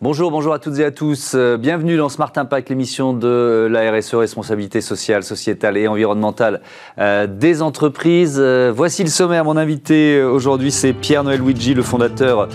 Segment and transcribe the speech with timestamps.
[0.00, 1.32] Bonjour, bonjour à toutes et à tous.
[1.34, 6.60] Euh, bienvenue dans Smart Impact, l'émission de la RSE, responsabilité sociale, sociétale et environnementale
[7.00, 8.36] euh, des entreprises.
[8.38, 9.44] Euh, voici le sommaire.
[9.44, 12.48] Mon invité aujourd'hui, c'est Pierre-Noël Luigi, le fondateur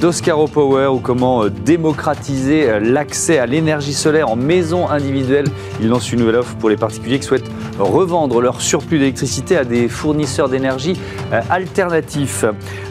[0.00, 5.46] d'Oscaro Power, ou comment démocratiser l'accès à l'énergie solaire en maison individuelle.
[5.80, 9.62] Il lance une nouvelle offre pour les particuliers qui souhaitent revendre leur surplus d'électricité à
[9.62, 10.98] des fournisseurs d'énergie
[11.48, 12.44] alternatifs.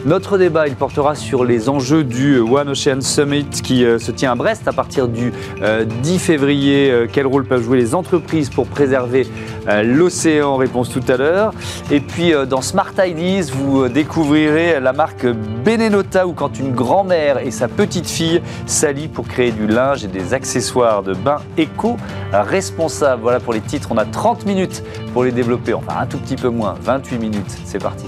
[0.06, 4.66] Notre débat, il portera sur les enjeux du One Ocean Summit qui tient à Brest
[4.66, 6.90] à partir du 10 euh, février.
[6.90, 9.26] Euh, quel rôle peuvent jouer les entreprises pour préserver
[9.68, 10.56] euh, l'océan?
[10.56, 11.52] Réponse tout à l'heure.
[11.90, 17.50] Et puis dans Smart Ideas, vous découvrirez la marque Benenota où quand une grand-mère et
[17.50, 23.22] sa petite-fille s'allient pour créer du linge et des accessoires de bain éco-responsables.
[23.22, 23.88] Voilà pour les titres.
[23.90, 24.82] On a 30 minutes
[25.12, 25.74] pour les développer.
[25.74, 27.56] Enfin un tout petit peu moins, 28 minutes.
[27.64, 28.06] C'est parti.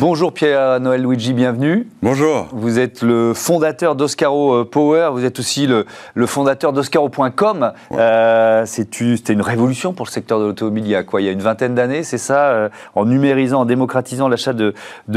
[0.00, 1.86] Bonjour Pierre-Noël Luigi, bienvenue.
[2.02, 2.48] Bonjour.
[2.52, 5.84] Vous êtes le fondateur d'Oscaro euh, Power, vous êtes aussi le,
[6.26, 7.72] fondateur d'Oscaro.com.
[7.92, 11.28] Euh, C'était une révolution pour le secteur de l'automobile il y a quoi Il y
[11.28, 14.72] a une vingtaine d'années, c'est ça euh, En numérisant, en démocratisant l'achat de,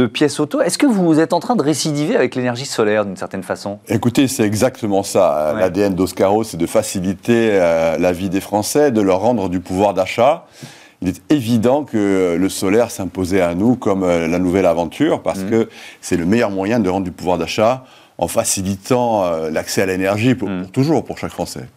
[0.07, 0.59] pièces auto.
[0.59, 3.79] Est-ce que vous êtes en train de récidiver avec l'énergie solaire d'une certaine façon?
[3.87, 5.53] Écoutez, c'est exactement ça.
[5.57, 9.93] L'ADN d'Oscaro, c'est de faciliter euh, la vie des Français, de leur rendre du pouvoir
[9.93, 10.43] d'achat
[11.03, 15.39] il est évident que le solaire s'imposait à nous comme euh, la nouvelle aventure parce
[15.39, 15.49] mmh.
[15.49, 17.83] que c'est le meilleur moyen de rendre du pouvoir d'achat
[18.17, 20.67] en facilitant euh, l'accès à l'énergie pour, mmh.
[20.67, 21.67] toujours pour chaque Français.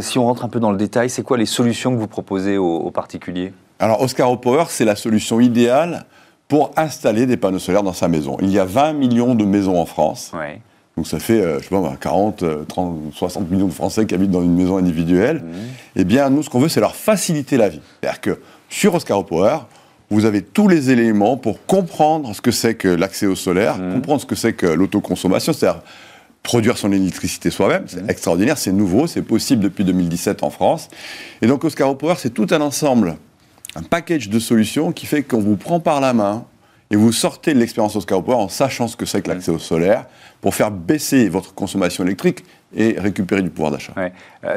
[0.00, 2.56] si on rentre un peu dans le détail, c'est quoi les solutions que vous proposez
[2.56, 3.52] aux, particuliers?
[3.80, 6.04] Alors Oscar Power, c'est la solution idéale
[6.46, 8.36] pour installer des panneaux solaires dans sa maison.
[8.42, 10.32] Il y a 20 millions de maisons en France.
[10.96, 14.30] Donc ça fait, euh, je sais pas, 40, 30, 60 millions de Français qui habitent
[14.30, 15.38] dans une maison individuelle.
[15.38, 15.56] Mmh.
[15.96, 17.80] Eh bien, nous, ce qu'on veut, c'est leur faciliter la vie.
[18.00, 19.58] C'est-à-dire que sur Oscar Power,
[20.10, 23.92] vous avez tous les éléments pour comprendre ce que c'est que l'accès au solaire, mmh.
[23.94, 25.82] comprendre ce que c'est que l'autoconsommation, c'est-à-dire
[26.42, 27.84] produire son électricité soi-même.
[27.86, 28.10] C'est mmh.
[28.10, 30.88] extraordinaire, c'est nouveau, c'est possible depuis 2017 en France.
[31.42, 33.16] Et donc Oscar Power, c'est tout un ensemble,
[33.76, 36.44] un package de solutions qui fait qu'on vous prend par la main
[36.90, 39.58] et vous sortez de l'expérience Oscar Power en sachant ce que c'est que l'accès au
[39.58, 40.06] solaire,
[40.40, 43.92] pour faire baisser votre consommation électrique et récupérer du pouvoir d'achat.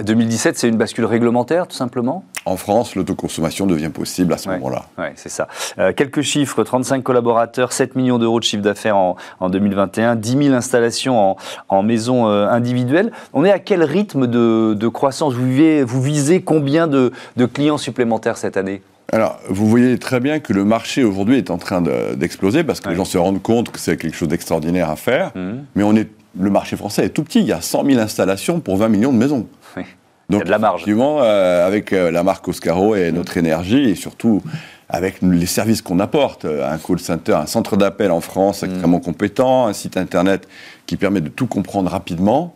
[0.04, 2.24] 2017, euh, c'est une bascule réglementaire, tout simplement?
[2.46, 4.84] En France, l'autoconsommation devient possible à ce moment-là.
[4.98, 5.48] Oui, c'est ça.
[5.80, 10.56] Euh, quelques chiffres, 35 collaborateurs, 7 millions d'euros de chiffre d'affaires en, 2021, 10 000
[10.56, 11.36] installations
[11.70, 13.12] en, maison euh, individuelle.
[13.34, 15.34] On est à quel rythme de, croissance?
[15.34, 15.48] Vous,
[15.86, 17.12] vous visez combien de
[17.52, 18.82] clients supplémentaires cette année?
[19.12, 21.84] Alors, vous voyez très bien que le marché aujourd'hui est en train
[22.16, 25.32] d'exploser parce que les gens se rendent compte que c'est quelque chose d'extraordinaire à faire.
[25.36, 25.66] Mhm.
[25.76, 26.10] Mais on est,
[26.40, 27.40] le marché français est tout petit.
[27.40, 29.48] Il y a 100 000 installations pour 20 millions de maisons.
[29.76, 29.84] Donc,
[30.30, 30.82] il y a de la marge.
[30.82, 34.42] Effectivement, euh, avec euh, la marque Oscaro et notre énergie, et surtout
[34.90, 38.72] avec les services qu'on apporte, euh, un call center, un centre d'appel en France mhm.
[38.72, 40.48] extrêmement compétent, un site internet
[40.86, 42.56] qui permet de tout comprendre rapidement,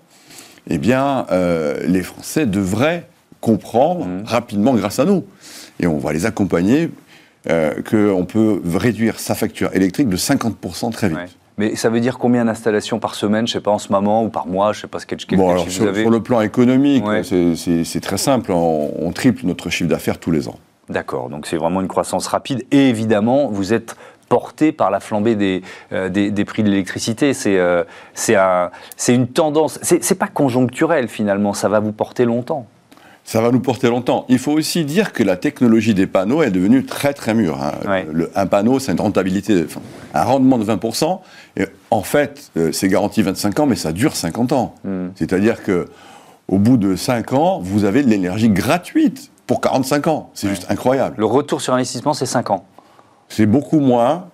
[0.70, 1.26] eh bien,
[1.88, 3.08] les Français devraient
[3.40, 5.24] comprendre rapidement grâce à nous
[5.80, 6.92] et on va les accompagner,
[7.50, 11.38] euh, qu'on peut réduire sa facture électrique de 50% très vite.
[11.58, 14.24] Mais ça veut dire combien d'installations par semaine, je ne sais pas, en ce moment,
[14.24, 16.02] ou par mois, je ne sais pas ce quel, bon, alors, sur, vous avez.
[16.02, 20.60] Sur le plan économique, c'est très simple, on, triple notre chiffre d'affaires tous les ans.
[20.90, 23.96] D'accord, donc c'est vraiment une croissance rapide, et évidemment, vous êtes
[24.30, 25.62] porté par la flambée des,
[25.94, 27.34] euh, des, prix de l'électricité.
[27.34, 27.84] C'est euh,
[28.30, 28.70] un,
[29.08, 32.68] une tendance, c'est pas conjoncturel finalement, ça va vous porter longtemps
[33.28, 34.26] ça va nous porter longtemps.
[34.30, 37.62] Il faut aussi dire que la technologie des panneaux est devenue très très mûre.
[37.62, 37.74] Hein.
[38.34, 39.66] un panneau, c'est une rentabilité,
[40.14, 41.20] un rendement de 20%.
[41.58, 44.76] Et en fait, euh, c'est garanti 25 ans, mais ça dure 50 ans.
[44.86, 45.10] Hmm.
[45.16, 45.88] C'est-à-dire que
[46.48, 50.30] au bout de 5 ans, vous avez de l'énergie gratuite pour 45 ans.
[50.34, 51.16] C'est juste incroyable.
[51.18, 52.64] Le retour sur investissement, c'est 5 ans.
[53.28, 54.30] C'est beaucoup moins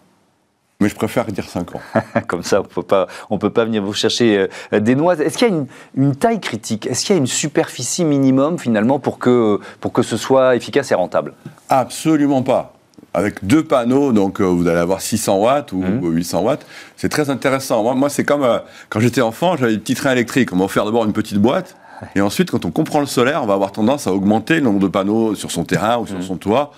[0.79, 1.81] mais je préfère dire 5 ans.
[2.27, 5.21] Comme ça, on ne peut pas venir vous chercher euh, des noises.
[5.21, 5.63] Est-ce qu'il y a
[5.95, 6.87] une, taille critique?
[6.87, 10.91] Est-ce qu'il y a une superficie minimum, finalement, pour que, pour que ce soit efficace
[10.91, 11.33] et rentable?
[11.69, 12.73] Absolument pas.
[13.13, 16.45] Avec deux panneaux, donc euh, vous allez avoir 600 watts ou 800 mmh.
[16.45, 16.65] watts.
[16.97, 17.83] C'est très intéressant.
[17.83, 18.57] Moi, moi c'est comme euh,
[18.89, 20.51] quand j'étais enfant, j'avais des petits trains électriques.
[20.51, 21.77] On m'a offert d'abord une petite boîte.
[22.15, 24.79] Et ensuite, quand on comprend le solaire, on va avoir tendance à augmenter le nombre
[24.79, 26.23] de panneaux sur son terrain ou sur mmh.
[26.23, 26.71] son toit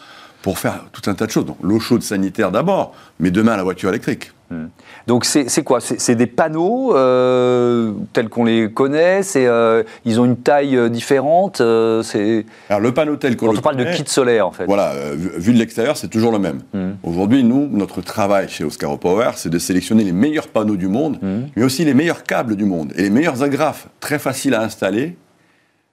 [0.46, 1.48] pour faire tout un tas de choses.
[1.64, 4.32] L'eau chaude sanitaire d'abord, mais demain la voiture électrique.
[4.52, 4.68] Hmm.
[5.08, 5.80] Donc c'est quoi?
[5.82, 9.22] C'est des panneaux euh, tels qu'on les connaît?
[9.38, 13.78] Euh, Ils ont une taille euh, différente Alors le panneau tel qu'on le on parle
[13.78, 14.66] de kit solaire en fait.
[14.66, 16.60] Voilà, vu de l'extérieur c'est toujours le même.
[16.76, 16.92] Hmm.
[17.02, 21.18] Aujourd'hui nous, notre travail chez Oscar Power c'est de sélectionner les meilleurs panneaux du monde,
[21.24, 21.48] hmm.
[21.56, 25.18] mais aussi les meilleurs câbles du monde et les meilleurs agrafes très faciles à installer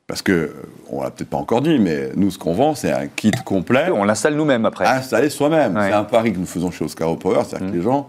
[0.06, 0.52] Parce que,
[0.90, 3.88] on l'a peut-être pas encore dit, mais nous, ce qu'on vend, c'est un kit complet.
[3.90, 4.86] On l'installe nous-mêmes après.
[4.86, 5.78] Installé soi-même.
[5.80, 7.76] C'est un pari que nous faisons chez Oscar Power, c'est-à-dire que mmh.
[7.76, 8.08] les gens,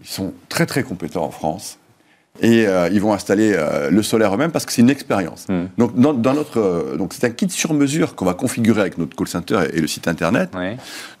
[0.00, 1.78] ils sont très très compétents en France.
[2.40, 5.48] Et euh, ils vont installer euh, le solaire eux-mêmes parce que c'est une expérience.
[5.48, 5.64] Mmh.
[5.78, 9.16] Donc, dans, notre, euh, donc c'est un kit sur mesure qu'on va configurer avec notre
[9.16, 10.50] call center et, le site internet,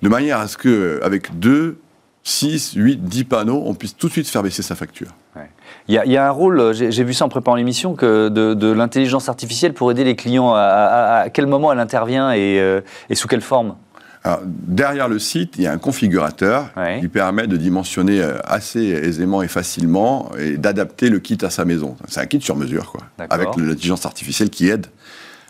[0.02, 1.78] de manière à ce que, avec deux,
[2.26, 5.14] 6, 8, 10 panneaux, on puisse tout de suite faire baisser sa facture.
[5.86, 9.74] Il, y a, un rôle, j'ai vu ça en préparant l'émission, que de, l'intelligence artificielle
[9.74, 10.52] pour aider les clients.
[10.52, 12.80] À, quel moment elle intervient et, euh,
[13.14, 13.76] sous quelle forme?
[14.44, 19.40] Derrière le site, il y a un configurateur qui permet de dimensionner euh, assez aisément
[19.42, 21.94] et facilement et d'adapter le kit à sa maison.
[22.08, 24.88] C'est un kit sur mesure, quoi, avec l'intelligence artificielle qui aide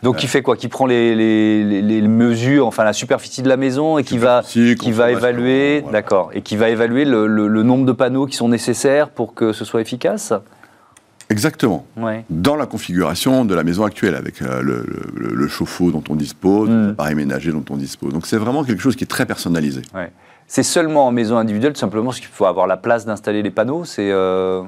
[0.03, 0.55] donc, qui fait quoi?
[0.55, 4.91] Qui prend les, les, mesures, enfin la superficie de la maison et qui va, qui
[4.91, 9.09] va évaluer, d'accord, et qui va évaluer le, le, nombre de panneaux qui sont nécessaires
[9.09, 10.33] pour que ce soit efficace?
[11.29, 11.85] Exactement.
[12.29, 14.85] Dans la configuration de la maison actuelle, avec euh, le,
[15.15, 16.87] le, chauffe-eau dont on dispose, mm.
[16.89, 18.13] l'appareil ménager dont on dispose.
[18.13, 19.81] Donc c'est vraiment quelque chose qui est très personnalisé.
[20.49, 23.51] C'est seulement en maison individuelle, tout simplement, parce qu'il faut avoir la place d'installer les
[23.51, 23.83] panneaux.
[23.83, 24.63] C'est euh,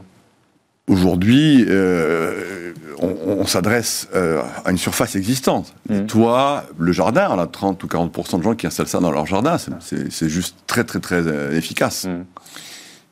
[0.89, 2.69] Aujourd'hui, euh,
[3.01, 5.74] on, s'adresse euh, à une surface existante.
[5.90, 6.06] Mm.
[6.06, 9.25] Toi, le jardin, on a 30 ou 40% de gens qui installent ça dans leur
[9.25, 9.57] jardin.
[9.80, 12.06] C'est juste très, très, très euh, efficace.
[12.06, 12.25] Mm.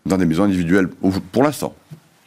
[0.05, 1.73] Dans des maisons individuelles, pour l'instant.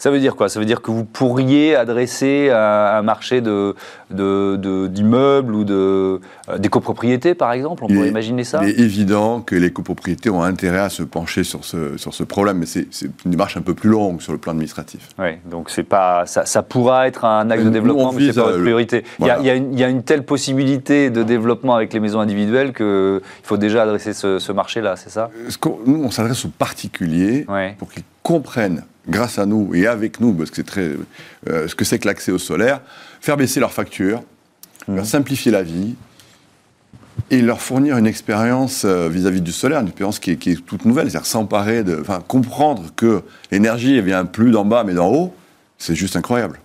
[0.01, 0.49] Ça veut dire quoi?
[0.49, 3.75] Ça veut dire que vous pourriez adresser à un marché d'immeubles
[4.11, 7.85] de, d'immeubles ou de, euh, des copropriétés, par exemple?
[7.85, 8.61] On pourrait imaginer ça?
[8.63, 12.23] Il est évident que les copropriétés ont intérêt à se pencher sur ce, sur ce
[12.25, 12.87] problème, mais c'est
[13.27, 15.07] une démarche un peu plus longue sur le plan administratif.
[15.19, 18.63] Oui, donc pas, ça, ça, pourra être un axe de développement, mais c'est pas votre
[18.63, 19.05] priorité.
[19.19, 22.73] Il, y a, il, y a une, telle possibilité de développement avec les maisons individuelles
[22.73, 25.29] qu'il faut déjà adresser ce, ce marché-là, c'est ça?
[25.85, 27.45] Nous, on s'adresse aux particuliers
[27.79, 30.91] pour qu'ils comprennent grâce à nous et avec nous, parce que c'est très,
[31.49, 32.81] euh, ce que c'est que l'accès au solaire,
[33.21, 34.23] faire baisser leurs factures,
[34.89, 34.97] mmh.
[34.97, 35.95] leur simplifier la vie
[37.31, 41.11] et leur fournir une expérience euh, vis-à-vis du solaire, une expérience qui est, toute nouvelle,
[41.11, 45.35] c'est-à-dire s'emparer de, enfin, comprendre que l'énergie vient plus d'en bas mais d'en haut,
[45.81, 46.61] c'est juste incroyable.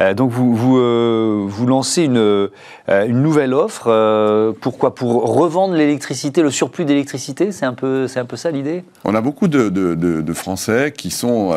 [0.00, 2.48] Euh, donc vous, vous, euh, vous lancez une, euh,
[2.88, 4.54] une, nouvelle offre.
[4.60, 4.96] pourquoi?
[4.96, 7.52] Pour revendre l'électricité, le surplus d'électricité?
[7.52, 8.82] C'est un, peu, un peu ça l'idée?
[9.04, 11.54] On a beaucoup de, de, Français qui sont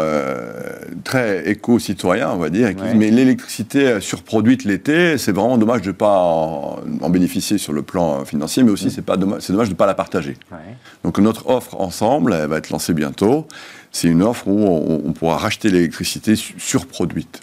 [1.03, 2.69] très éco-citoyens, on va dire.
[2.95, 8.23] mais l'électricité surproduite l'été, c'est vraiment dommage de ne pas en, bénéficier sur le plan
[8.25, 8.89] financier, mais aussi mmh.
[8.91, 10.37] c'est dommage, dommage de ne pas la partager.
[11.03, 13.47] Donc notre offre ensemble, elle va être lancée bientôt
[13.91, 17.41] c'est une offre où on, pourra racheter l'électricité surproduite.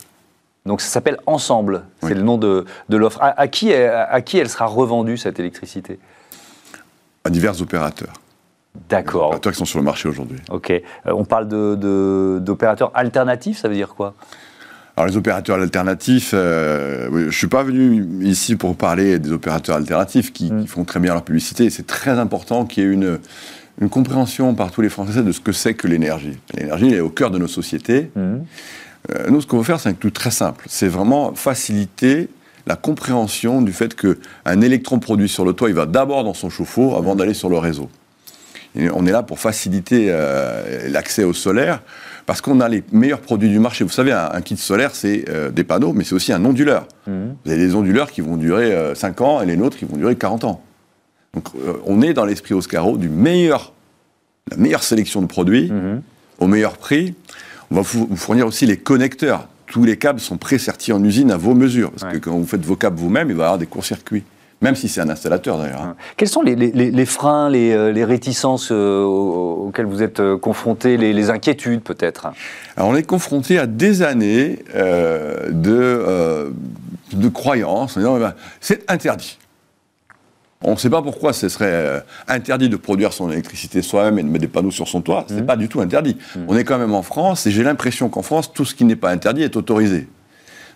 [0.66, 3.18] Donc ça s'appelle Ensemble, c'est le nom de, l'offre.
[3.20, 5.98] À, qui, à qui elle sera revendue, cette électricité?
[7.24, 8.14] À divers opérateurs.
[8.88, 9.28] D'accord.
[9.28, 10.38] Opérateurs qui sont sur le marché aujourd'hui.
[10.50, 10.70] Ok.
[10.70, 14.14] Euh, on parle d'opérateurs alternatifs, ça veut dire quoi?
[14.96, 19.76] Alors les opérateurs alternatifs, euh, je ne suis pas venu ici pour parler des opérateurs
[19.76, 20.62] alternatifs qui, mm.
[20.62, 21.70] qui font très bien leur publicité.
[21.70, 23.20] C'est très important qu'il y ait une,
[23.80, 26.38] une compréhension par tous les Français de ce que c'est que l'énergie.
[26.54, 28.10] L'énergie est au cœur de nos sociétés.
[28.16, 28.44] Mhm.
[29.10, 30.64] Euh, nous, ce qu'on veut faire, c'est un truc très simple.
[30.68, 32.28] C'est vraiment faciliter
[32.66, 36.50] la compréhension du fait qu'un électron produit sur le toit, il va d'abord dans son
[36.50, 37.88] chauffe-eau avant d'aller sur le réseau.
[38.76, 41.80] Et on est là pour faciliter euh, l'accès au solaire
[42.26, 43.84] parce qu'on a les meilleurs produits du marché.
[43.84, 46.86] Vous savez, un, kit solaire, c'est euh, des panneaux, mais c'est aussi un onduleur.
[47.06, 47.36] Mhm.
[47.44, 50.16] Vous avez des onduleurs qui vont durer 5 ans et les nôtres qui vont durer
[50.16, 50.62] 40 ans.
[51.34, 53.72] Donc euh, on est dans l'esprit Oscaro du meilleur,
[54.50, 56.02] la meilleure sélection de produits, mhm.
[56.38, 57.14] au meilleur prix.
[57.70, 59.48] On va vous fournir aussi les connecteurs.
[59.66, 61.90] Tous les câbles sont pré-sertis en usine à vos mesures.
[61.90, 64.24] Parce que quand vous faites vos câbles vous-même, il va y avoir des courts-circuits.
[64.62, 65.82] Même si c'est un installateur d'ailleurs.
[65.82, 65.96] Hein.
[66.16, 72.28] Quels sont les, freins, les, euh, réticences euh, auxquelles vous êtes confrontés, les, inquiétudes peut-être?
[72.78, 76.50] On est confronté à des années de,
[77.12, 77.98] de croyances.
[78.60, 79.38] C'est interdit.
[80.62, 84.22] On ne sait pas pourquoi ce serait euh, interdit de produire son électricité soi-même et
[84.24, 85.24] de mettre des panneaux sur son toit.
[85.28, 85.46] Ce n'est mmh.
[85.46, 86.16] pas du tout interdit.
[86.34, 86.40] Mmh.
[86.48, 88.96] On est quand même en France et j'ai l'impression qu'en France, tout ce qui n'est
[88.96, 90.08] pas interdit est autorisé.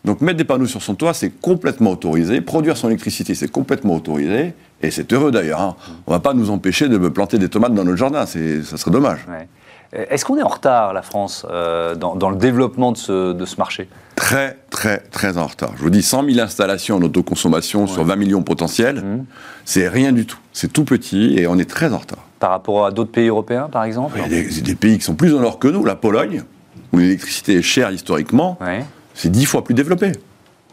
[0.05, 2.41] Donc mettre des panneaux sur son toit, c'est complètement autorisé.
[2.41, 4.55] Produire son électricité, c'est complètement autorisé.
[4.83, 5.61] Et c'est heureux d'ailleurs.
[5.61, 5.77] Hein.
[5.77, 5.93] Mmh.
[6.07, 8.25] On ne va pas nous empêcher de planter des tomates dans notre jardin.
[8.25, 9.27] Ça serait dommage.
[9.93, 13.89] Est-ce qu'on est en retard, la France, euh, dans, le développement de ce, marché?
[14.17, 15.73] Très, très, très en retard.
[15.77, 19.25] Je vous dis, 100 000 installations en autoconsommation sur 20 millions potentiels, mmh.
[19.65, 20.39] c'est rien du tout.
[20.53, 22.25] C'est tout petit et on est très en retard.
[22.39, 24.19] Par rapport à d'autres pays européens, par exemple?
[24.27, 25.85] Il y a des, pays qui sont plus en nord que nous.
[25.85, 26.43] La Pologne,
[26.93, 28.59] où l'électricité est chère historiquement,
[29.15, 30.13] c'est 10 fois plus développé.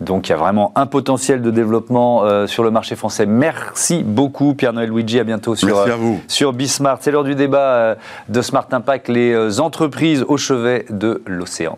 [0.02, 3.26] Donc il y a vraiment un potentiel de développement euh, sur le marché français.
[3.26, 5.88] Merci beaucoup Pierre-Noël Luigi, à bientôt sur, euh,
[6.28, 7.00] sur Bismart.
[7.02, 7.96] C'est l'heure du débat euh,
[8.30, 11.78] de Smart Impact, les entreprises au chevet de l'océan.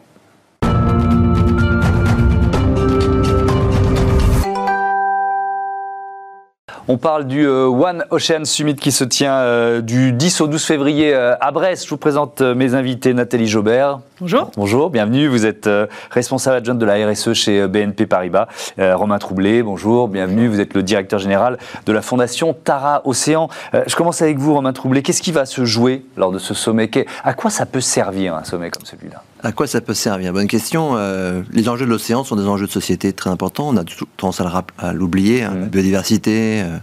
[6.93, 10.61] On parle du euh, One Ocean Summit qui se tient euh, du 10 au 12
[10.61, 11.85] février euh, à Brest.
[11.85, 14.01] Je vous présente mes invités Nathalie Jaubert.
[14.19, 14.51] Bonjour.
[14.57, 15.29] Bonjour, bienvenue.
[15.29, 15.69] Vous êtes
[16.09, 18.49] responsable adjointe de la RSE chez BNP Paribas.
[18.77, 20.49] Romain Troublé, bonjour, bienvenue.
[20.49, 23.47] Vous êtes le directeur général de la fondation Tara Océan.
[23.73, 25.01] Je commence avec vous, Romain Troublé.
[25.01, 26.91] Qu'est-ce qui va se jouer lors de ce sommet?
[27.23, 29.23] À quoi ça peut servir un sommet comme celui-là?
[29.43, 30.33] À quoi ça peut servir?
[30.33, 30.91] Bonne question.
[30.95, 33.69] Euh, les enjeux de l'océan sont des enjeux de société très importants.
[33.69, 33.83] On a
[34.17, 34.41] tendance
[34.77, 35.43] à l'oublier.
[35.43, 35.55] Hein.
[35.61, 36.77] La biodiversité, euh,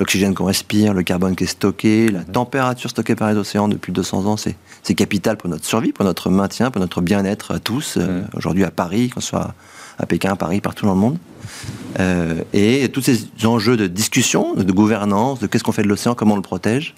[0.00, 3.92] l'oxygène qu'on respire, le carbone qui est stocké, la température stockée par les océans depuis
[3.92, 7.94] 200 ans, c'est capital pour notre survie, pour notre maintien, pour notre bien-être à tous.
[7.96, 9.54] Euh, aujourd'hui à Paris, qu'on soit
[9.98, 11.18] à Pékin, à Paris, partout dans le monde.
[12.52, 16.34] et tous ces enjeux de discussion, de gouvernance, de qu'est-ce qu'on fait de l'océan, comment
[16.34, 16.94] on le protège,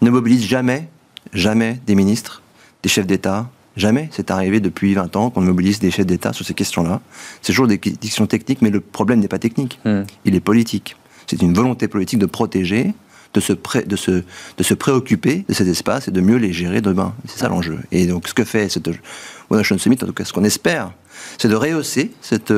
[0.00, 0.88] ne mobilisent jamais,
[1.32, 2.42] jamais des ministres,
[2.82, 6.44] des chefs d'État, Jamais c'est arrivé depuis 20 ans qu'on mobilise des chefs d'État sur
[6.44, 7.00] ces questions-là.
[7.40, 10.02] C'est toujours des questions techniques, mais le problème n'est pas technique, hmm.
[10.24, 10.96] il est politique.
[11.28, 12.92] C'est une volonté politique de protéger,
[13.34, 16.80] de se, de, se, de se préoccuper de ces espaces et de mieux les gérer
[16.80, 17.14] demain.
[17.26, 17.78] C'est ça l'enjeu.
[17.92, 20.90] Et donc ce que fait cette One Ocean Summit, en tout cas ce qu'on espère,
[21.38, 22.52] c'est de rehausser cette,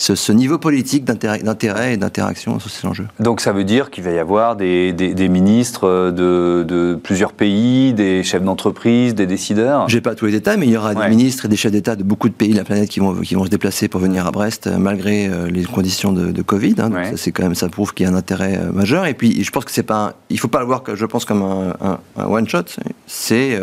[0.00, 3.06] ce, niveau politique d'intérêt et d'interaction sur ces enjeux.
[3.18, 4.94] Donc ça veut dire qu'il va y avoir des,
[5.28, 10.66] ministres de, plusieurs pays, des chefs d'entreprise, des décideurs J'ai pas tous les détails, mais
[10.66, 12.64] il y aura des ministres et des chefs d'État de beaucoup de pays de la
[12.64, 15.64] planète qui vont, qui vont se déplacer pour venir à Brest, euh, malgré euh, les
[15.64, 16.76] conditions de, Covid.
[16.78, 16.90] Hein.
[17.10, 19.04] ça, c'est quand même, ça prouve qu'il y a un intérêt euh, majeur.
[19.06, 21.42] Et puis, je pense que c'est pas, il faut pas le voir, je pense, comme
[21.42, 22.64] un, one shot.
[23.06, 23.60] C'est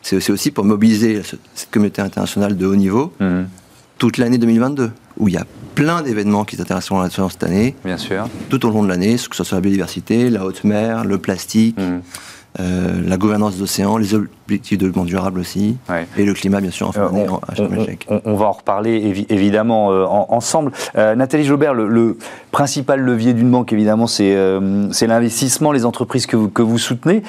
[0.00, 1.22] c'est aussi pour mobiliser
[1.54, 3.42] cette communauté internationale de haut niveau mmh.
[3.98, 5.44] toute l'année 2022, où il y a
[5.78, 7.76] plein d'événements qui s'intéresseront à la cette année.
[7.84, 8.28] Bien sûr.
[8.48, 11.78] Tout au long de l'année, que ce soit la biodiversité, la haute mer, le plastique.
[11.78, 12.00] Mmh.
[12.58, 14.14] Euh, la gouvernance des océans, les
[14.48, 15.76] objectifs de développement durable aussi,
[16.16, 17.26] et le climat bien sûr en euh,
[18.08, 20.72] on, on, va en reparler évidemment euh, ensemble.
[20.94, 22.16] Nathalie Jaubert, le,
[22.50, 24.34] principal levier d'une banque évidemment c'est
[25.06, 27.22] l'investissement, les entreprises que vous, que vous soutenez.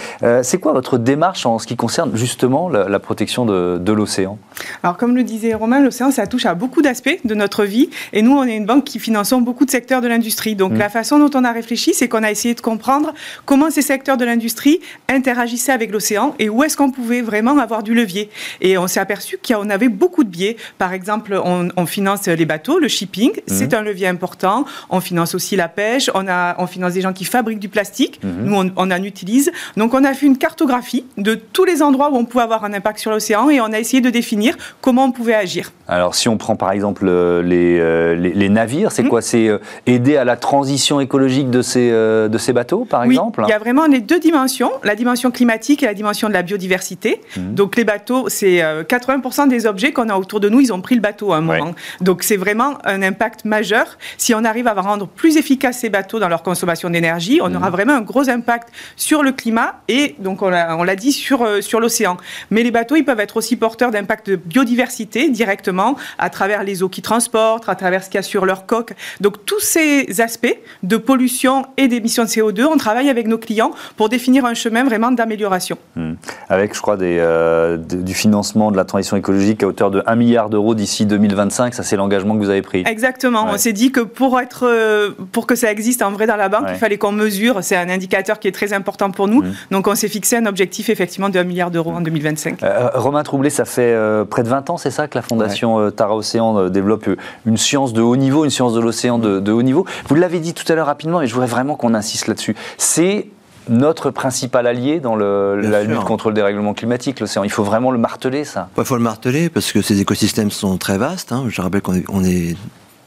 [0.43, 4.37] c'est quoi votre démarche en ce qui concerne justement la, protection de, l'océan?
[4.83, 8.21] Alors comme le disait Romain, l'océan ça touche à beaucoup d'aspects de notre vie et
[8.21, 10.55] nous on est une banque qui finançons beaucoup de secteurs de l'industrie.
[10.55, 10.77] Donc mmh.
[10.77, 13.13] la façon dont on a réfléchi c'est qu'on a essayé de comprendre
[13.45, 17.83] comment ces secteurs de l'industrie interagissait avec l'océan et où est-ce qu'on pouvait vraiment avoir
[17.83, 18.29] du levier.
[18.61, 20.57] Et on s'est aperçu qu'on avait beaucoup de biais.
[20.77, 23.41] Par exemple, on, finance les bateaux, le shipping, mhm.
[23.47, 24.65] c'est un levier important.
[24.89, 28.19] On finance aussi la pêche, on, a, on finance des gens qui fabriquent du plastique,
[28.23, 28.45] mhm.
[28.45, 29.51] nous on, en utilise.
[29.77, 32.73] Donc on a fait une cartographie de tous les endroits où on pouvait avoir un
[32.73, 35.71] impact sur l'océan et on a essayé de définir comment on pouvait agir.
[35.87, 39.09] Alors si on prend par exemple euh, euh, les, les, navires, c'est mhm.
[39.09, 39.21] quoi?
[39.21, 43.43] C'est euh, aider à la transition écologique de ces, de ces bateaux par oui, exemple?
[43.47, 44.71] Il y a vraiment les deux dimensions.
[44.83, 46.98] La dimension climatique et la dimension de la biodiversité.
[47.37, 47.55] Mhm.
[47.55, 50.81] Donc les bateaux, c'est 80% euh, des objets qu'on a autour de nous, ils ont
[50.81, 51.73] pris le bateau à un moment.
[52.01, 53.97] Donc c'est vraiment un impact majeur.
[54.17, 57.67] Si on arrive à rendre plus efficaces ces bateaux dans leur consommation d'énergie, on aura
[57.67, 57.71] mhm.
[57.71, 61.79] vraiment un gros impact sur le climat et donc on l'a dit sur, euh, sur
[61.79, 62.17] l'océan.
[62.51, 66.83] Mais les bateaux, ils peuvent être aussi porteurs d'impact de biodiversité directement à travers les
[66.83, 68.93] eaux qui transportent, à travers ce qu'il y a sur leur coque.
[69.21, 73.71] Donc tous ces aspects de pollution et d'émissions de CO2, on travaille avec nos clients
[73.97, 75.77] pour définir un chemin vraiment d'amélioration.
[75.95, 76.13] Hmm.
[76.49, 80.15] Avec, je crois, des, euh, du financement de la transition écologique à hauteur de 1
[80.15, 82.83] milliard d'euros d'ici 2025, ça c'est l'engagement que vous avez pris.
[82.85, 83.47] Exactement.
[83.51, 86.49] On s'est dit que pour, être, euh, pour que ça existe en vrai dans la
[86.49, 87.59] banque, il fallait qu'on mesure.
[87.61, 89.41] C'est un indicateur qui est très important pour nous.
[89.41, 89.53] Hmm.
[89.71, 92.63] Donc on s'est fixé un objectif effectivement de 1 milliard d'euros en 2025.
[92.63, 93.95] Euh, Romain Troublé, ça fait
[94.29, 97.09] près de 20 ans, c'est ça, que la Fondation Tara Océan développe
[97.45, 99.85] une science de haut niveau, une science de l'océan de, de haut niveau.
[100.07, 102.55] Vous l'avez dit tout à l'heure rapidement, et je voudrais vraiment qu'on insiste là-dessus.
[102.77, 103.27] C'est
[103.67, 107.43] notre principal allié dans la lutte contre le dérèglement climatique, l'océan.
[107.43, 108.69] Il faut vraiment le marteler, ça.
[108.77, 111.31] Il faut le marteler parce que ces écosystèmes sont très vastes.
[111.31, 111.45] Hein.
[111.49, 112.55] Je rappelle qu'on est,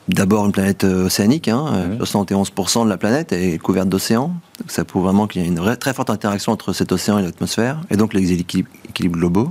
[0.08, 1.48] d'abord une planète euh, océanique.
[1.48, 2.84] 71% mhm.
[2.84, 4.32] de la planète est couverte d'océans.
[4.68, 7.80] Ça prouve vraiment qu'il y a une très forte interaction entre cet océan et l'atmosphère,
[7.90, 8.70] et donc les équilibres,
[9.18, 9.50] globaux.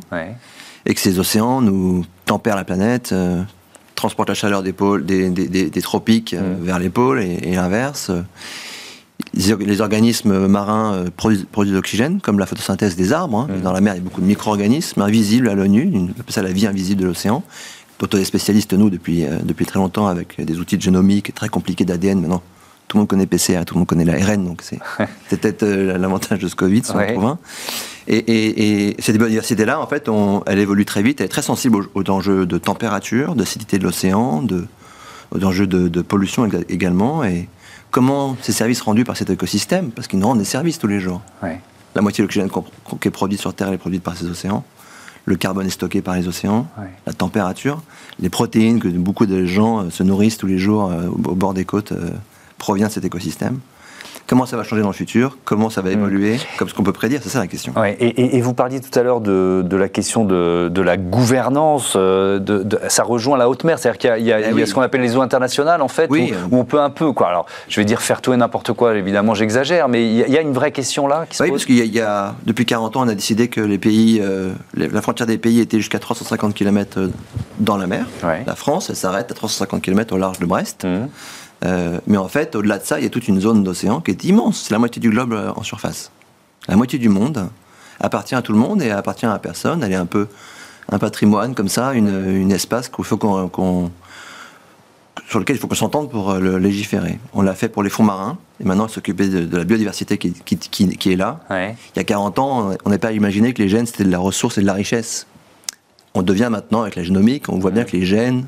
[0.85, 3.43] Et que ces océans nous tempèrent la planète, euh,
[3.95, 6.63] transportent la chaleur des, pôles, des, tropiques euh, mhm.
[6.63, 8.11] vers les pôles et, et l'inverse
[9.33, 13.47] les organismes marins euh, produisent, de l'oxygène, comme la photosynthèse des arbres.
[13.49, 13.59] Hein.
[13.63, 16.41] Dans la mer, il y a beaucoup de micro-organismes invisibles à l'ONU, on appelle ça
[16.41, 17.43] la vie invisible de l'océan.
[17.97, 21.49] Plutôt des spécialistes, nous, depuis, euh, depuis très longtemps, avec des outils de génomique très
[21.49, 22.19] compliqués d'ADN.
[22.19, 22.41] Maintenant,
[22.87, 24.63] tout le monde connaît PCR, tout le monde connaît l'ARN, donc
[25.29, 27.39] c'est peut-être euh, l'avantage de ce Covid, si on trouve un.
[28.07, 30.09] Et, cette biodiversité-là, en fait,
[30.47, 34.41] elle évolue très vite, elle est très sensible aux, enjeux de température, d'acidité de l'océan,
[34.41, 34.65] de,
[35.33, 37.23] aux enjeux de, de pollution également.
[37.23, 37.47] Et,
[37.91, 40.99] comment ces services rendus par cet écosystème, parce qu'ils nous rendent des services tous les
[40.99, 41.21] jours.
[41.93, 44.63] La moitié de l'oxygène qui est produit sur Terre est produite par ces océans.
[45.25, 46.67] Le carbone est stocké par les océans,
[47.05, 47.83] la température,
[48.19, 51.53] les protéines que beaucoup de gens euh, se nourrissent tous les jours euh, au bord
[51.53, 52.09] des côtes euh,
[52.57, 53.59] proviennent de cet écosystème.
[54.31, 55.37] Comment ça va changer dans le futur?
[55.43, 55.91] Comment ça va mm.
[55.91, 56.39] évoluer?
[56.57, 57.73] Comme ce qu'on peut prédire, c'est ça la question.
[57.83, 61.95] et, vous parliez tout à l'heure de, la question de, la gouvernance.
[61.97, 65.01] Euh, de, ça rejoint la haute mer, c'est-à-dire qu'il y a, eh ce qu'on appelle
[65.01, 66.15] les eaux internationales, en fait, où,
[66.53, 67.27] on peut un peu, quoi.
[67.27, 68.95] Alors, je vais dire faire tout et n'importe quoi.
[68.95, 71.25] Évidemment, j'exagère, mais il y, a une vraie question là.
[71.29, 73.79] Qui se oui, parce qu'il y, a depuis 40 ans, on a décidé que les
[73.79, 77.09] pays, euh, la frontière des pays était jusqu'à 350 km euh,
[77.59, 78.05] dans la mer.
[78.23, 80.85] La France, elle s'arrête à 350 km au large de Brest.
[80.85, 81.09] Mmh.
[81.63, 84.11] Euh, mais en fait, au-delà de ça, il y a toute une zone d'océan qui
[84.11, 84.63] est immense.
[84.63, 86.11] C'est la moitié du globe euh, en surface.
[86.67, 87.49] La moitié du monde
[87.99, 89.83] appartient à tout le monde et appartient à personne.
[89.83, 90.27] Elle est un peu
[90.91, 93.91] un patrimoine comme ça, une, espace qu'il faut qu'on,
[95.29, 97.19] sur lequel il faut qu'on s'entende pour euh, le légiférer.
[97.33, 100.33] On l'a fait pour les fonds marins, et maintenant s'occuper de, de, la biodiversité qui,
[100.33, 101.39] qui, qui, est là.
[101.49, 104.19] Il y a 40 ans, on n'est pas imaginé que les gènes, c'était de la
[104.19, 105.27] ressource et de la richesse.
[106.13, 108.47] On devient maintenant, avec la génomique, on voit bien que les gènes,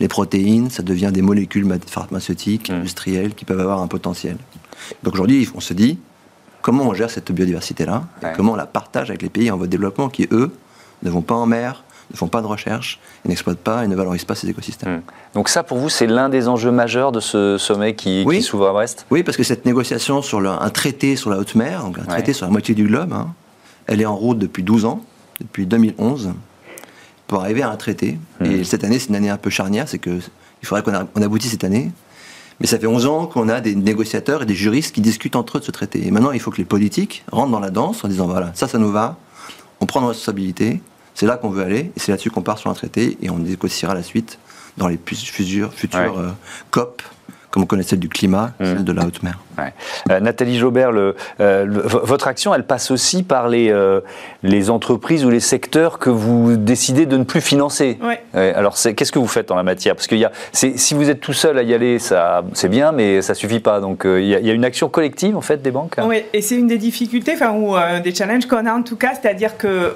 [0.00, 2.74] les protéines, ça devient des molécules pharmaceutiques, mmh.
[2.74, 4.36] industrielles, qui peuvent avoir un potentiel.
[5.02, 5.98] Donc aujourd'hui, on se dit,
[6.62, 9.66] comment on gère cette biodiversité-là, et comment on la partage avec les pays en voie
[9.66, 10.50] de développement qui, eux,
[11.02, 14.24] ne vont pas en mer, ne font pas de recherche, n'exploitent pas et ne valorisent
[14.24, 14.96] pas ces écosystèmes.
[14.96, 15.02] Mmh.
[15.34, 18.72] Donc ça, pour vous, c'est l'un des enjeux majeurs de ce sommet qui, s'ouvre à
[18.72, 19.06] Brest?
[19.10, 22.32] Oui, parce que cette négociation sur un traité sur la haute mer, donc un traité
[22.32, 23.32] sur la moitié du globe, hein,
[23.86, 25.02] elle est en route depuis 12 ans,
[25.40, 26.32] depuis 2011
[27.26, 28.18] pour arriver à un traité.
[28.40, 28.44] Mmh.
[28.46, 30.20] Et cette année, c'est une année un peu charnière, c'est que
[30.62, 31.90] il faudrait qu'on aboutisse cette année.
[32.60, 35.56] Mais ça fait 11 ans qu'on a des négociateurs et des juristes qui discutent entre
[35.56, 36.06] eux de ce traité.
[36.06, 38.68] Et maintenant, il faut que les politiques rentrent dans la danse en disant voilà, ça,
[38.68, 39.18] ça nous va,
[39.80, 40.80] on prend nos responsabilités,
[41.14, 43.38] c'est là qu'on veut aller, et c'est là-dessus qu'on part sur un traité, et on
[43.38, 44.38] négociera la suite
[44.76, 46.30] dans les futurs, futurs euh,
[46.70, 47.02] COP
[47.54, 48.64] comme on connaît celle du climat, mmh.
[48.64, 49.38] celle de la haute mer.
[50.10, 54.00] Euh, Nathalie Jaubert, le, euh, votre action, elle passe aussi par les, euh,
[54.42, 58.00] les entreprises ou les secteurs que vous décidez de ne plus financer.
[58.34, 59.94] alors, qu'est-ce que vous faites en la matière?
[59.94, 63.22] Parce que y a, si vous êtes tout seul à y aller, c'est bien, mais
[63.22, 63.78] ça suffit pas.
[63.78, 65.94] Donc, il y, a une action collective, en fait, des banques.
[66.04, 69.12] Oui, et c'est une des difficultés, enfin, ou des challenges qu'on a en tout cas,
[69.14, 69.94] c'est-à-dire que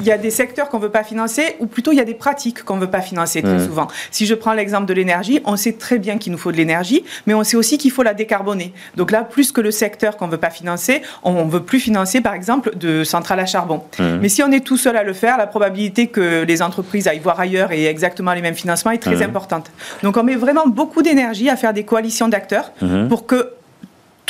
[0.00, 2.04] il y a des secteurs qu'on ne veut pas financer, ou plutôt il y a
[2.04, 3.66] des pratiques qu'on ne veut pas financer très mmh.
[3.66, 3.88] souvent.
[4.10, 7.04] Si je prends l'exemple de l'énergie, on sait très bien qu'il nous faut de l'énergie,
[7.26, 8.72] mais on sait aussi qu'il faut la décarboner.
[8.96, 11.80] Donc là, plus que le secteur qu'on ne veut pas financer, on ne veut plus
[11.80, 13.82] financer, par exemple, de centrales à charbon.
[13.98, 14.04] Mmh.
[14.20, 17.18] Mais si on est tout seul à le faire, la probabilité que les entreprises aillent
[17.18, 19.22] voir ailleurs et exactement les mêmes financements est très mmh.
[19.22, 19.70] importante.
[20.02, 22.72] Donc on met vraiment beaucoup d'énergie à faire des coalitions d'acteurs
[23.08, 23.50] pour que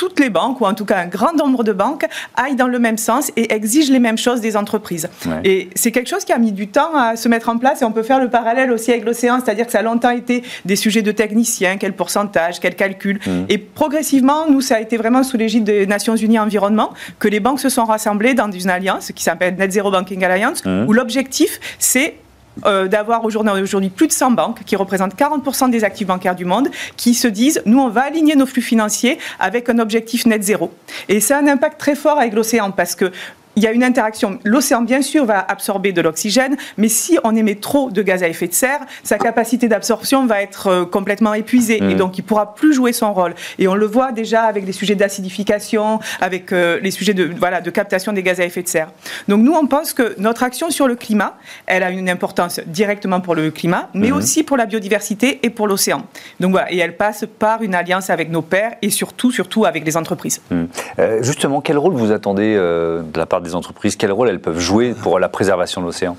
[0.03, 2.81] toutes les banques, ou en tout cas un grand nombre de banques, aillent dans le
[2.81, 5.09] même sens et exigent les mêmes choses des entreprises.
[5.45, 7.85] Et c'est quelque chose qui a mis du temps à se mettre en place et
[7.85, 10.75] on peut faire le parallèle aussi avec l'océan, c'est-à-dire que ça a longtemps été des
[10.75, 13.21] sujets de techniciens, quel pourcentage, quel calcul.
[13.25, 13.31] Mmh.
[13.49, 17.39] Et progressivement, nous, ça a été vraiment sous l'égide des Nations Unies Environnement que les
[17.39, 20.87] banques se sont rassemblées dans une alliance qui s'appelle Net Zero Banking Alliance, mmh.
[20.89, 22.17] où l'objectif, c'est
[22.65, 26.69] euh, d'avoir aujourd'hui plus de 100 banques qui représentent 40% des actifs bancaires du monde
[26.97, 30.73] qui se disent nous on va aligner nos flux financiers avec un objectif net zéro.
[31.09, 33.11] Et ça a un impact très fort avec l'océan parce que
[33.57, 34.39] il y a une interaction.
[34.45, 38.29] L'océan, bien sûr, va absorber de l'oxygène, mais si on émet trop de gaz à
[38.29, 41.97] effet de serre, sa capacité d'absorption va être euh, complètement épuisée et mmh.
[41.97, 43.35] donc il pourra plus jouer son rôle.
[43.59, 47.61] Et on le voit déjà avec les sujets d'acidification, avec euh, les sujets de, voilà,
[47.61, 48.91] de captation des gaz à effet de serre.
[49.29, 51.37] Donc nous, on pense que notre action sur le climat,
[51.67, 54.17] elle a une importance directement pour le climat, mais mmh.
[54.17, 56.05] aussi pour la biodiversité et pour l'océan.
[56.41, 59.85] Donc voilà, et elle passe par une alliance avec nos pairs et surtout, surtout avec
[59.85, 60.41] les entreprises.
[60.51, 60.65] Mmh.
[60.99, 64.59] Euh, justement, quel rôle vous attendez de la part des entreprises, quel rôle elles peuvent
[64.59, 66.17] jouer pour la préservation de l'océan?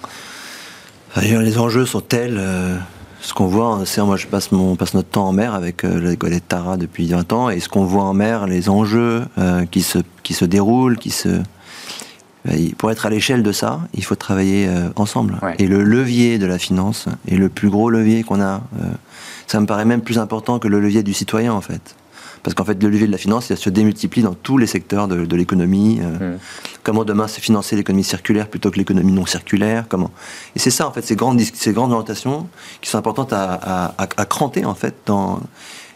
[1.22, 2.38] Les enjeux sont tels.
[2.40, 2.76] Euh,
[3.22, 5.86] ce qu'on voit en océan, moi je passe, mon, passe notre temps en mer avec
[5.86, 8.68] euh, les golets de Tara depuis 20 ans, et ce qu'on voit en mer, les
[8.68, 11.30] enjeux euh, qui, se, qui se déroulent, qui se,
[12.78, 15.40] pour être à l'échelle de ça, il faut travailler ensemble.
[15.60, 18.60] Et le levier de la finance est le plus gros levier qu'on a.
[19.48, 21.96] ça me paraît même plus important que le levier du citoyen, en fait.
[22.44, 25.08] Parce qu'en fait, le levier de la finance, il se démultiplie dans tous les secteurs
[25.08, 26.02] de, l'économie.
[26.02, 26.40] Euh, mm.
[26.84, 30.12] Comment demain c'est financer l'économie circulaire plutôt que l'économie non circulaire Comment
[30.56, 32.48] Et c'est ça, en fait, ces grandes, ces grandes orientations
[32.82, 35.40] qui sont importantes à, à, cranter, en fait, dans...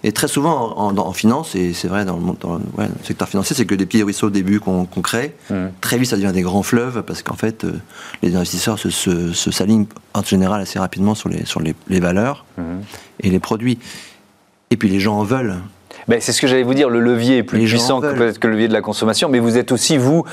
[0.04, 3.88] Et très souvent en, finance, et c'est vrai dans, le, secteur financier, c'est que des
[3.88, 5.56] petits ruisseaux au début qu'on crée, mm.
[5.82, 7.74] très vite ça devient des grands fleuves parce qu'en fait euh,
[8.22, 12.62] les investisseurs se, se, s'alignent en général assez rapidement sur les, sur les, valeurs mm.
[13.22, 13.80] et les produits.
[14.70, 15.58] Et puis les gens en veulent.
[16.08, 18.48] Ben, c'est ce que j'allais vous dire, le levier est plus puissant que peut-être que
[18.48, 20.24] le levier de la consommation, mais vous êtes aussi, vous,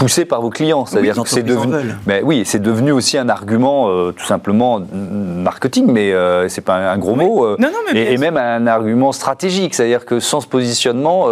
[0.00, 0.86] poussé par vos clients.
[0.86, 1.74] C'est-à-dire que c'est devenu,
[2.06, 6.76] mais oui, c'est devenu aussi un argument euh, tout simplement marketing, mais euh, c'est pas
[6.76, 7.44] un, gros mot.
[7.44, 7.56] Euh,
[7.92, 11.28] et, même un argument stratégique, c'est-à-dire que sans ce positionnement,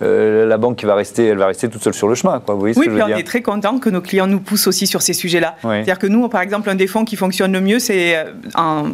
[0.00, 2.40] la banque qui va rester, elle va rester toute seule sur le chemin.
[2.40, 2.54] Quoi.
[2.54, 4.40] Vous voyez ce oui, que je veux on est très content que nos clients nous
[4.40, 5.56] poussent aussi sur ces sujets-là.
[5.62, 8.16] C'est-à-dire que nous, par exemple, un des fonds qui fonctionne le mieux, c'est
[8.54, 8.84] en,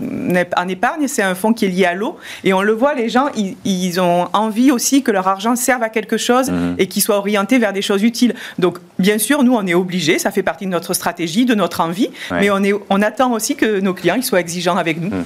[0.56, 3.10] en, épargne, c'est un fonds qui est lié à l'eau, et on le voit, les
[3.10, 6.74] gens, ils, ont envie aussi que leur argent serve à quelque chose mmh.
[6.78, 8.34] et qu'il soit orienté vers des choses utiles.
[8.58, 11.80] Donc Bien sûr, nous, on est obligés, ça fait partie de notre stratégie, de notre
[11.80, 15.10] envie, mais on, est, on attend aussi que nos clients ils soient exigeants avec nous.
[15.10, 15.24] Mmh.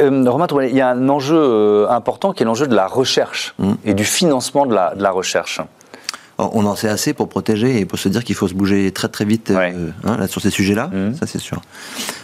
[0.00, 3.54] Euh, Romain, il y a un enjeu euh, important qui est l'enjeu de la recherche
[3.58, 3.72] mmh.
[3.84, 5.60] et du financement de la, de la recherche
[6.38, 9.08] on en sait assez pour protéger et pour se dire qu'il faut se bouger très
[9.08, 11.14] très vite euh, hein, sur ces sujets-là, mmh.
[11.16, 11.62] ça c'est sûr.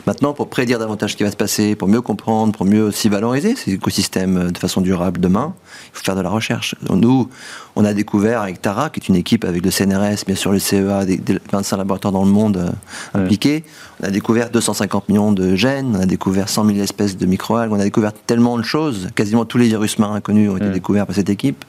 [0.06, 3.08] Maintenant, pour prédire davantage ce qui va se passer, pour mieux comprendre, pour mieux aussi
[3.08, 5.54] valoriser ces écosystèmes de façon durable demain,
[5.86, 6.74] il faut faire de la recherche.
[6.90, 7.30] Nous,
[7.76, 10.58] on a découvert avec Tara, qui est une équipe avec le CNRS, bien sûr le
[10.58, 11.20] CEA, des,
[11.50, 13.64] 25 laboratoires dans le monde euh, impliqués,
[14.02, 17.72] on a découvert 250 millions de gènes, on a découvert 100 000 espèces de microalgues,
[17.72, 21.06] on a découvert tellement de choses, quasiment tous les virus marins inconnus ont été découverts
[21.06, 21.64] par cette équipe.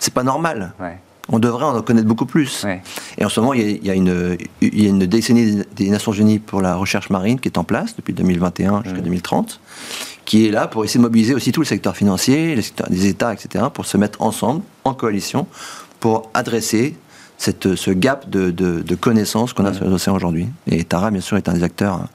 [0.00, 0.72] C'est pas normal.
[1.30, 2.66] On devrait en connaître beaucoup plus.
[3.18, 6.76] Et en ce moment, il y, a, une, une, décennie des Nations Unies pour la
[6.76, 9.60] recherche marine qui est en place depuis 2021 jusqu'à 2030,
[10.24, 12.54] qui est là pour essayer de mobiliser aussi tout le secteur financier,
[12.90, 15.46] les, États, etc., pour se mettre ensemble, en coalition,
[15.98, 16.94] pour adresser
[17.38, 20.46] cette, ce gap de, connaissances qu'on a sur les océans aujourd'hui.
[20.66, 22.06] Et Tara, bien sûr, est un des acteurs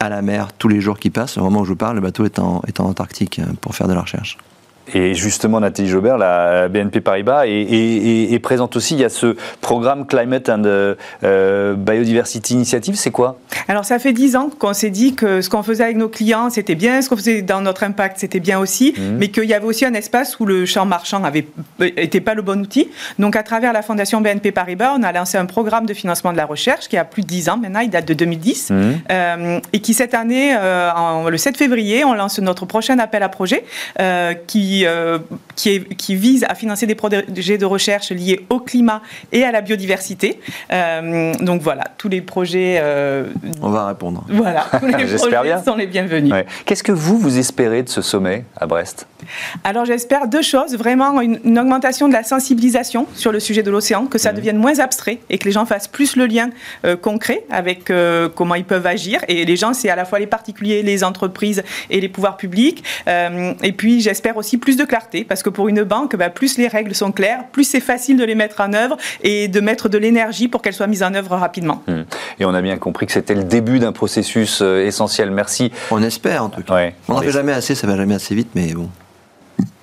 [0.00, 1.38] à la mer tous les jours qui passent.
[1.38, 3.74] Au moment où je vous parle, le bateau est en, est en Antarctique euh, pour
[3.74, 4.38] faire de la recherche.
[4.94, 8.94] Et justement, Nathalie Jobert, la BNP Paribas, est, présente aussi.
[8.94, 12.94] Il y a ce programme Climate and euh, Biodiversity Initiative.
[12.94, 13.38] C'est quoi?
[13.66, 16.50] Alors, ça fait dix ans qu'on s'est dit que ce qu'on faisait avec nos clients,
[16.50, 17.02] c'était bien.
[17.02, 18.94] Ce qu'on faisait dans notre impact, c'était bien aussi.
[18.96, 19.02] Mmh.
[19.18, 21.20] Mais qu'il y avait aussi un espace où le champ marchand
[21.78, 22.88] n'était pas le bon outil.
[23.18, 26.36] Donc, à travers la Fondation BNP Paribas, on a lancé un programme de financement de
[26.36, 27.80] la recherche qui a plus de dix ans maintenant.
[27.80, 28.70] Il date de 2010.
[28.70, 28.74] Mmh.
[29.10, 33.22] Euh, et qui, cette année, euh, en, le 7 février, on lance notre prochain appel
[33.22, 33.64] à projet
[34.46, 35.18] qui euh,
[35.56, 39.60] qui, qui, vise à financer des projets de recherche liés au climat et à la
[39.60, 40.40] biodiversité.
[40.72, 42.78] Euh, donc voilà, tous les projets.
[42.80, 43.24] Euh,
[43.60, 44.24] On va répondre.
[44.28, 46.32] Voilà, tous les projets sont les bienvenus.
[46.64, 49.06] Qu'est-ce que vous, vous espérez de ce sommet à Brest?
[49.64, 54.06] Alors j'espère deux choses, vraiment une, augmentation de la sensibilisation sur le sujet de l'océan,
[54.06, 56.50] que ça devienne moins abstrait et que les gens fassent plus le lien
[57.02, 57.90] concret avec
[58.36, 59.20] comment ils peuvent agir.
[59.26, 62.84] Et les gens, c'est à la fois les particuliers, les entreprises et les pouvoirs publics.
[63.06, 66.68] et puis j'espère aussi plus de clarté, parce que pour une banque, bah, plus les
[66.68, 69.98] règles sont claires, plus c'est facile de les mettre en œuvre et de mettre de
[69.98, 71.82] l'énergie pour qu'elles soient mises en œuvre rapidement.
[71.86, 71.92] Mmh.
[72.40, 75.30] Et on a bien compris que c'était le début d'un processus euh, essentiel.
[75.30, 75.72] Merci.
[75.90, 76.90] On espère en tout cas.
[77.08, 78.88] on n'en fait jamais assez, ça va jamais assez vite, mais bon.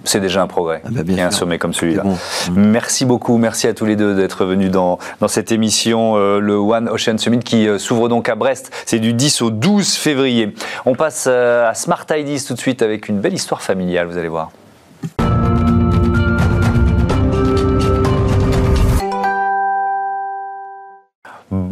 [0.05, 0.81] C'est déjà un progrès.
[0.85, 2.03] Ah bah Il y a un sommet comme celui-là.
[2.03, 2.53] Mmh.
[2.55, 6.55] Merci beaucoup, merci à tous les deux d'être venus dans, dans cette émission, euh, le
[6.55, 8.71] One Ocean Summit qui euh, s'ouvre donc à Brest.
[8.85, 10.53] C'est du 10 au 12 février.
[10.85, 14.27] On passe à Smart Ideas tout de suite avec une belle histoire familiale, vous allez
[14.27, 14.51] voir.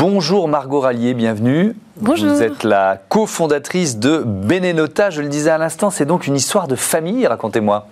[0.05, 1.77] Bonjour Margot Rallier, bienvenue.
[1.95, 2.33] Bonjour.
[2.33, 6.67] Vous êtes la cofondatrice de Benenota, je le disais à l'instant, c'est donc une histoire
[6.67, 7.87] de famille, racontez-moi.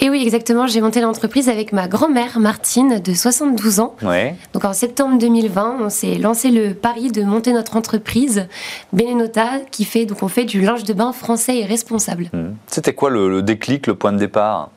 [0.00, 3.96] Et oui, exactement, j'ai monté l'entreprise avec ma grand-mère Martine de 72 ans.
[4.02, 4.36] Ouais.
[4.52, 8.46] Donc en septembre 2020, on s'est lancé le pari de monter notre entreprise
[8.92, 12.28] Benenota qui fait donc on fait du linge de bain français et responsable.
[12.34, 12.56] Hmm.
[12.66, 14.68] C'était quoi le déclic, le point de départ?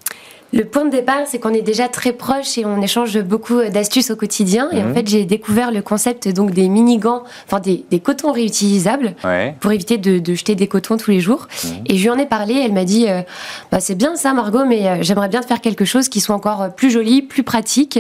[0.54, 4.12] Le point de départ, c'est qu'on est déjà très proches et on échange beaucoup d'astuces
[4.12, 4.70] au quotidien.
[4.72, 4.94] Et en mhm.
[4.94, 9.14] fait, j'ai découvert le concept donc des mini gants, enfin des, des cotons réutilisables,
[9.60, 11.48] pour éviter de, de, jeter des cotons tous les jours.
[11.64, 11.72] Mhm.
[11.88, 12.62] Et je lui en ai parlé.
[12.64, 13.22] Elle m'a dit, euh,
[13.72, 16.74] bah, c'est bien ça, Margot, mais euh, j'aimerais bien faire quelque chose qui soit encore
[16.76, 18.00] plus joli, plus pratique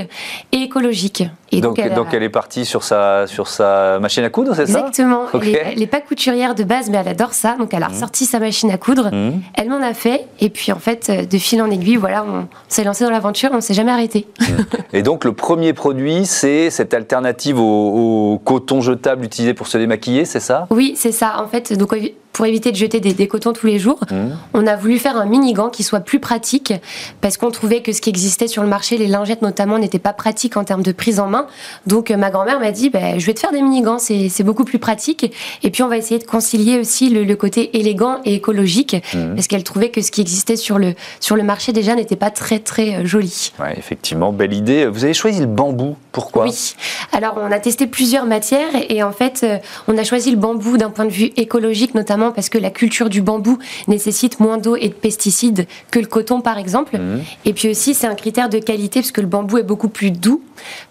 [0.53, 1.23] et écologique.
[1.51, 4.79] Et donc, donc, elle, est partie sur sa, sur sa machine à coudre, c'est ça?
[4.79, 5.25] Exactement.
[5.33, 7.55] Elle n'est pas couturière de base, mais elle adore ça.
[7.57, 7.93] Donc elle a mhm.
[7.93, 9.11] ressorti sa machine à coudre.
[9.53, 10.27] Elle m'en a fait.
[10.39, 13.49] Et puis en fait, de fil en aiguille, voilà, on, on s'est lancé dans l'aventure,
[13.51, 14.27] on ne s'est jamais arrêté.
[14.93, 20.25] Et donc le premier produit, c'est cette alternative au, coton jetable utilisé pour se démaquiller,
[20.25, 20.67] c'est ça?
[20.69, 21.41] Oui, c'est ça.
[21.41, 21.95] En fait, donc
[22.37, 24.15] pour éviter de jeter des, cotons tous les jours, mmh.
[24.53, 26.71] on a voulu faire un mini gant qui soit plus pratique
[27.19, 30.13] parce qu'on trouvait que ce qui existait sur le marché, les lingettes notamment, n'était pas
[30.13, 31.47] pratique en termes de prise en main.
[31.87, 34.65] Donc ma grand-mère m'a dit, bah, je vais te faire des mini gants, c'est beaucoup
[34.65, 35.33] plus pratique.
[35.63, 39.33] Et puis on va essayer de concilier aussi le, côté élégant et écologique mmh.
[39.33, 42.29] parce qu'elle trouvait que ce qui existait sur le, sur le marché déjà n'était pas
[42.29, 43.51] très très euh, joli.
[43.59, 44.85] Ouais, effectivement, belle idée.
[44.85, 46.43] Vous avez choisi le bambou, pourquoi?
[46.43, 46.75] Oui,
[47.13, 50.77] alors on a testé plusieurs matières et en fait euh, on a choisi le bambou
[50.77, 54.75] d'un point de vue écologique notamment parce que la culture du bambou nécessite moins d'eau
[54.75, 56.97] et de pesticides que le coton par exemple.
[56.97, 57.19] Mmh.
[57.45, 60.11] Et puis aussi c'est un critère de qualité parce que le bambou est beaucoup plus
[60.11, 60.41] doux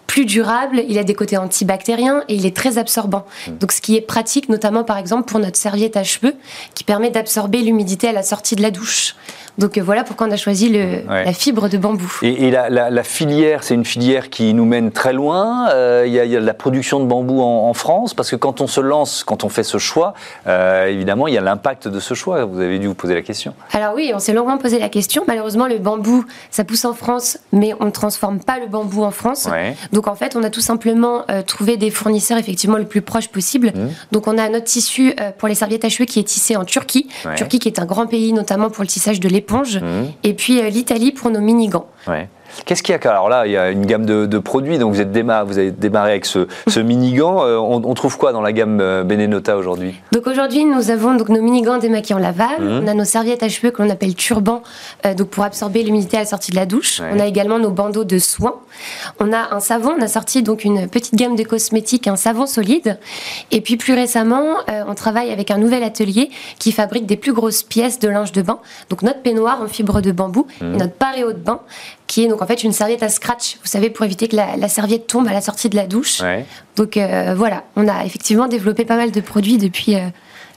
[0.07, 3.25] plus durable, il a des côtés antibactériens et il est très absorbant.
[3.47, 3.59] Mm.
[3.59, 6.35] Donc ce qui est pratique notamment par exemple pour notre serviette à cheveux
[6.75, 9.15] qui permet d'absorber l'humidité à la sortie de la douche.
[9.59, 12.11] Donc euh, voilà pourquoi on a choisi le, la fibre de bambou.
[12.23, 15.69] Et, la, filière, c'est une filière qui nous mène très loin.
[15.71, 18.81] Euh, il y, a la production de bambou en, France, parce que quand on se
[18.81, 20.15] lance, quand on fait ce choix,
[20.47, 22.45] euh, évidemment, il y a l'impact de ce choix.
[22.45, 23.55] Vous avez dû vous poser la question.
[23.73, 25.25] Alors oui, on s'est longuement posé la question.
[25.27, 29.11] Malheureusement, le bambou, ça pousse en France, mais on ne transforme pas le bambou en
[29.11, 29.49] France.
[29.97, 33.73] Donc en fait, on a tout simplement trouvé des fournisseurs effectivement le plus proche possible.
[33.75, 33.89] Mmh.
[34.13, 37.09] Donc on a notre tissu pour les serviettes à cheveux qui est tissé en Turquie.
[37.35, 40.13] Turquie qui est un grand pays, notamment pour le tissage de l'épaule Mmh.
[40.25, 41.89] Et puis euh, l'Italie pour nos mini-gants.
[42.65, 44.79] Qu'est-ce qu'il y a Alors là, il y a une gamme de, produits.
[44.79, 47.45] Donc vous, êtes démarré, vous avez démarré avec ce, ce mini-gant.
[47.45, 49.95] Euh, on, trouve quoi dans la gamme euh, Benenota aujourd'hui?
[50.13, 52.65] Donc aujourd'hui, nous avons donc nos mini-gants démaquillants lavables.
[52.65, 52.81] Mmh.
[52.85, 54.63] On a nos serviettes à cheveux que l'on appelle turban,
[55.05, 57.01] euh, donc pour absorber l'humidité à la sortie de la douche.
[57.01, 58.57] On a également nos bandeaux de soins.
[59.21, 59.95] On a un savon.
[59.99, 62.99] On a sorti donc une petite gamme de cosmétiques, un savon solide.
[63.51, 67.63] Et puis plus récemment, on travaille avec un nouvel atelier qui fabrique des plus grosses
[67.63, 68.59] pièces de linge de bain.
[68.91, 70.75] Donc notre peignoir en fibre de bambou mmh.
[70.75, 71.61] et notre paréo de bain
[72.07, 74.69] qui est donc en fait une serviette à scratch, vous savez, pour éviter que la,
[74.69, 76.23] serviette tombe à la sortie de la douche.
[76.77, 80.09] Donc euh, voilà, on a effectivement développé pas mal de produits depuis, euh,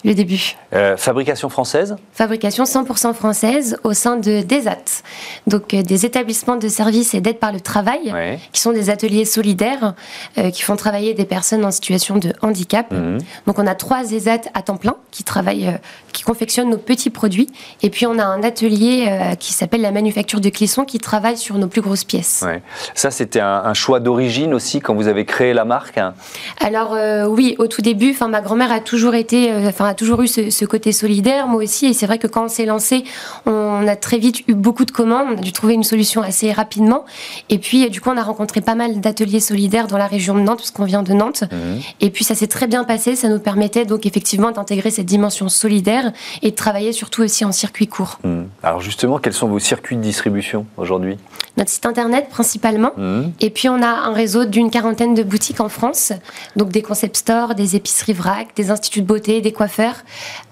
[0.04, 0.56] le début.
[0.74, 5.04] Euh, fabrication française Fabrication 100% française au sein de DESAT,
[5.48, 8.14] donc euh, des établissements de services et d'aide par le travail,
[8.54, 9.94] qui sont des ateliers solidaires
[10.38, 12.92] euh, qui font travailler des personnes en situation de handicap.
[12.92, 13.20] Mhm.
[13.48, 15.78] Donc on a trois ESAT à temps plein qui travaillent,
[16.14, 17.50] qui confectionnent nos petits produits,
[17.82, 21.58] et puis on a un atelier qui s'appelle la manufacture de Clisson qui travaille sur
[21.58, 22.46] nos plus grosses pièces.
[22.94, 26.14] Ça c'était un, choix d'origine aussi quand vous avez créé la marque hein?
[26.60, 26.96] Alors
[27.30, 29.52] oui, au tout début, ma grand-mère a toujours été,
[29.90, 31.88] a toujours eu ce, côté solidaire, moi aussi.
[31.88, 33.04] Et c'est vrai que quand on s'est lancé,
[33.46, 35.28] on a très vite eu beaucoup de commandes.
[35.36, 37.06] On a dû trouver une solution assez rapidement.
[37.50, 40.42] Et puis, du coup, on a rencontré pas mal d'ateliers solidaires dans la région de
[40.42, 41.44] Nantes, parce qu'on vient de Nantes.
[41.52, 41.82] Mhm.
[42.02, 43.16] Et puis, ça s'est très bien passé.
[43.16, 47.52] Ça nous permettait donc effectivement d'intégrer cette dimension solidaire et de travailler surtout aussi en
[47.52, 48.20] circuit court.
[48.24, 48.48] Mhm.
[48.64, 51.18] Alors justement, quels sont vos circuits de distribution aujourd'hui?
[51.58, 52.92] Notre site internet principalement.
[52.96, 53.34] Mhm.
[53.42, 56.14] Et puis, on a un réseau d'une quarantaine de boutiques en France.
[56.56, 59.79] Donc, des concept stores, des épiceries vrac, des instituts de beauté, des coiffeurs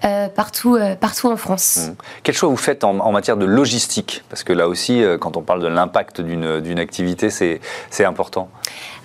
[0.04, 1.88] euh, partout, euh, partout en France.
[1.88, 1.94] Mmh.
[2.22, 4.22] Quel choix vous faites en, matière de logistique?
[4.28, 8.48] Parce que là aussi, euh, quand on parle de l'impact d'une activité, c'est important.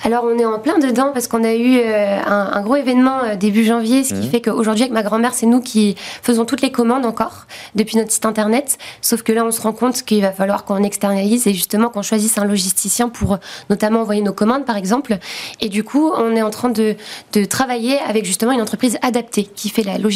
[0.06, 4.04] Alors on est en plein dedans parce qu'on a eu un, gros événement début janvier,
[4.04, 4.32] ce qui mmh.
[4.32, 8.12] fait qu'aujourd'hui avec ma grand-mère, c'est nous qui faisons toutes les commandes encore depuis notre
[8.12, 8.78] site internet.
[9.02, 12.02] Sauf que là, on se rend compte qu'il va falloir qu'on externalise et justement qu'on
[12.02, 15.18] choisisse un logisticien pour notamment envoyer nos commandes, par exemple.
[15.62, 16.96] Et du coup, on est en train de,
[17.32, 20.13] de travailler avec justement une entreprise adaptée qui fait la logistique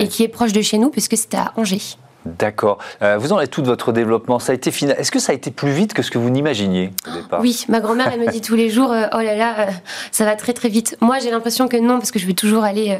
[0.00, 1.96] et qui est proche de chez nous puisque c'était à Angers.
[2.26, 2.78] D'accord.
[3.02, 4.38] Euh, vous en êtes tout de votre développement?
[4.38, 4.96] Ça a été final.
[4.98, 7.40] Est-ce que ça a été plus vite que ce que vous n'imaginiez au départ?
[7.42, 9.70] Oui, ma grand-mère elle me dit tous les jours euh, oh là là, euh,
[10.10, 10.96] ça va très très vite.
[11.02, 12.98] Moi j'ai l'impression que non parce que je veux toujours aller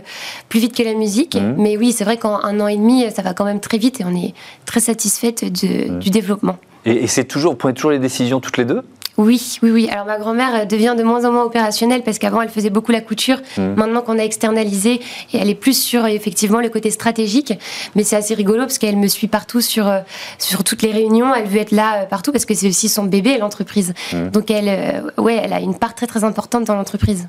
[0.51, 1.37] plus vite que la musique.
[1.37, 1.55] Mmh.
[1.57, 3.99] Mais oui, c'est vrai qu'en un an et demi, ça va quand même très vite
[4.03, 4.35] et on est
[4.67, 5.99] très satisfaite mmh.
[6.01, 6.59] du développement.
[6.85, 8.83] Et, et c'est toujours, vous prenez toujours les décisions toutes les deux?
[9.17, 9.89] Oui, oui, oui.
[9.91, 13.01] Alors ma grand-mère devient de moins en moins opérationnelle parce qu'avant elle faisait beaucoup la
[13.01, 13.39] couture.
[13.57, 13.63] Mmh.
[13.77, 15.01] Maintenant qu'on a externalisé,
[15.33, 17.53] et elle est plus sur effectivement le côté stratégique.
[17.95, 20.01] Mais c'est assez rigolo parce qu'elle me suit partout sur euh,
[20.39, 21.33] sur toutes les réunions.
[21.35, 23.95] Elle veut être là euh, partout parce que c'est aussi son bébé l'entreprise.
[24.13, 24.29] Mmh.
[24.31, 27.29] Donc elle, euh, ouais, elle a une part très très importante dans l'entreprise.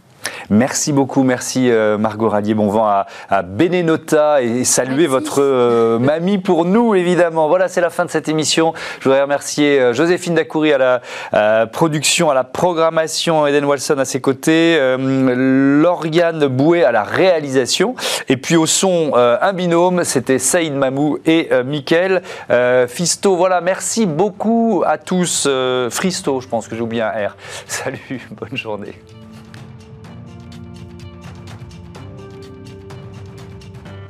[0.50, 1.70] Merci beaucoup, merci
[2.00, 2.56] Margot Radier.
[2.56, 7.48] Bon vent à, à Benenota et saluer votre mamie pour nous évidemment.
[7.48, 8.74] Voilà, c'est la fin de cette émission.
[9.00, 14.22] Je voudrais remercier Joséphine Dacoury à la production, à la programmation, Eden Walson à ses
[14.22, 17.96] côtés, euh, Lauriane Bouet à la réalisation,
[18.30, 22.22] et puis au son, euh, un binôme, c'était Saïd Mamou et euh, Mickaël
[22.88, 23.36] Fisto.
[23.36, 25.50] Voilà, merci beaucoup à tous.
[25.90, 27.36] Fristo, je pense que j'ai oublié un R.
[27.68, 28.94] Salut, bonne journée.